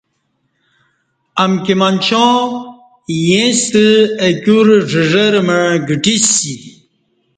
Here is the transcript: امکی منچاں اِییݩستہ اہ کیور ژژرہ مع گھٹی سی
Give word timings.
امکی 1.43 1.73
منچاں 1.79 2.35
اِییݩستہ 3.09 3.85
اہ 4.21 4.29
کیور 4.43 4.67
ژژرہ 4.91 5.41
مع 5.47 5.61
گھٹی 5.87 6.15
سی 6.31 6.53